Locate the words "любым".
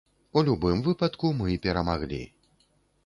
0.47-0.79